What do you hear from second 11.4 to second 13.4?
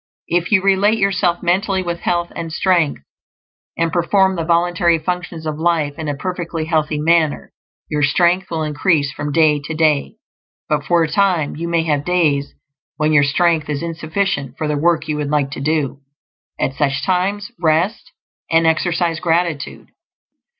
you may have days when your